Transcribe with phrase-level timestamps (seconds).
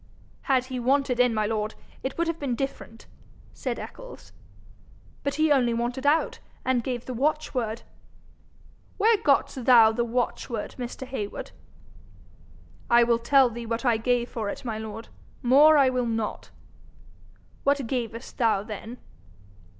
[0.49, 3.05] 'Had he wanted in, my lord, it would have been different,'
[3.53, 4.31] said Eccles.
[5.21, 7.83] 'But he only wanted out, and gave the watchword.'
[8.97, 11.05] 'Where got'st thou the watchword, Mr.
[11.05, 11.51] Heywood?'
[12.89, 15.09] 'I will tell thee what I gave for it, my lord.
[15.43, 16.49] More I will not.'
[17.63, 18.97] 'What gavest thou then?'